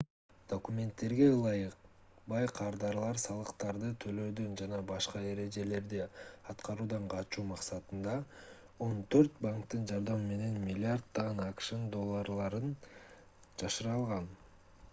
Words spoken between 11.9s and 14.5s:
долларын жашыра алган